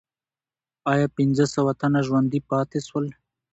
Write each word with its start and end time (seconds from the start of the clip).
آیا 0.91 1.07
پنځه 1.17 1.45
سوه 1.55 1.71
تنه 1.79 2.01
ژوندي 2.07 2.39
پاتې 2.49 2.79
سول؟ 2.87 3.07